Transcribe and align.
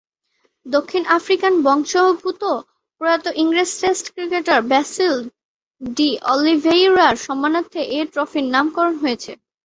দক্ষিণ 0.65 1.03
আফ্রিকান 1.17 1.53
বংশোদ্ভূত 1.65 2.43
প্রয়াত 3.01 3.25
ইংরেজ 3.41 3.71
টেস্ট 3.81 4.05
ক্রিকেটার 4.13 4.59
ব্যাসিল 4.71 5.15
ডি’অলিভেইরা’র 5.81 7.15
সম্মানার্থে 7.27 7.81
এ 7.91 7.99
ট্রফির 8.13 8.45
নামকরণ 8.53 8.95
হয়েছে। 9.03 9.31